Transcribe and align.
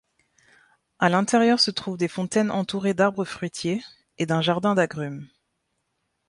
A 0.97 1.09
l'intérieur 1.09 1.59
se 1.59 1.69
trouvent 1.69 1.95
des 1.99 2.07
fontaines 2.07 2.49
entourées 2.49 2.95
d'arbres 2.95 3.23
fruitiers 3.23 3.83
et 4.17 4.25
d'un 4.25 4.41
jardin 4.41 4.73
d'agrumes. 4.73 5.27